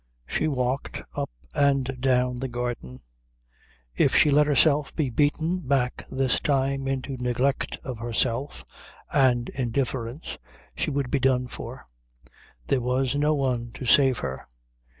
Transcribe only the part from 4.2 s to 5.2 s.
let herself be